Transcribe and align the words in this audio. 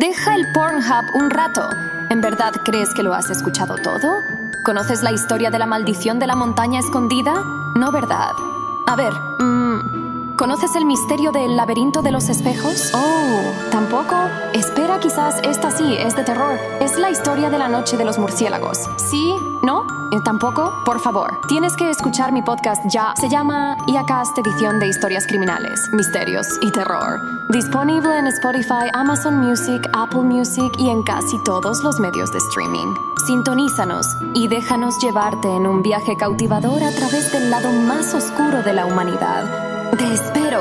Deja 0.00 0.36
el 0.36 0.46
Pornhub 0.52 1.12
un 1.16 1.28
rato. 1.28 1.70
¿En 2.08 2.20
verdad 2.20 2.52
crees 2.64 2.94
que 2.94 3.02
lo 3.02 3.14
has 3.14 3.30
escuchado 3.30 3.74
todo? 3.74 4.22
¿Conoces 4.62 5.02
la 5.02 5.10
historia 5.10 5.50
de 5.50 5.58
la 5.58 5.66
maldición 5.66 6.20
de 6.20 6.28
la 6.28 6.36
montaña 6.36 6.78
escondida? 6.78 7.42
No, 7.74 7.90
¿verdad? 7.90 8.30
A 8.86 8.94
ver, 8.94 9.12
mm, 9.12 10.36
¿conoces 10.36 10.76
el 10.76 10.84
misterio 10.84 11.32
del 11.32 11.56
laberinto 11.56 12.00
de 12.00 12.12
los 12.12 12.28
espejos? 12.28 12.92
Oh, 12.94 13.52
¿tampoco? 13.72 14.14
Quizás 15.00 15.40
esta 15.42 15.70
sí 15.70 15.96
es 15.98 16.16
de 16.16 16.24
terror. 16.24 16.58
Es 16.80 16.98
la 16.98 17.10
historia 17.10 17.50
de 17.50 17.58
la 17.58 17.68
noche 17.68 17.96
de 17.96 18.04
los 18.04 18.18
murciélagos. 18.18 18.78
¿Sí? 18.96 19.34
¿No? 19.62 19.86
¿Eh, 20.10 20.20
¿Tampoco? 20.24 20.72
Por 20.84 21.00
favor, 21.00 21.40
tienes 21.48 21.76
que 21.76 21.90
escuchar 21.90 22.32
mi 22.32 22.42
podcast 22.42 22.82
ya. 22.88 23.12
Se 23.16 23.28
llama 23.28 23.76
IACAST 23.86 24.38
Edición 24.38 24.78
de 24.80 24.88
Historias 24.88 25.26
Criminales, 25.26 25.90
Misterios 25.92 26.46
y 26.62 26.70
Terror. 26.70 27.20
Disponible 27.48 28.18
en 28.18 28.26
Spotify, 28.28 28.88
Amazon 28.92 29.36
Music, 29.38 29.88
Apple 29.92 30.22
Music 30.22 30.72
y 30.78 30.88
en 30.88 31.02
casi 31.02 31.42
todos 31.44 31.82
los 31.82 32.00
medios 32.00 32.32
de 32.32 32.38
streaming. 32.38 32.94
Sintonízanos 33.26 34.06
y 34.34 34.48
déjanos 34.48 34.98
llevarte 35.02 35.48
en 35.48 35.66
un 35.66 35.82
viaje 35.82 36.16
cautivador 36.16 36.82
a 36.82 36.90
través 36.92 37.30
del 37.32 37.50
lado 37.50 37.70
más 37.72 38.14
oscuro 38.14 38.62
de 38.62 38.72
la 38.72 38.86
humanidad. 38.86 39.44
Te 39.98 40.12
espero 40.12 40.60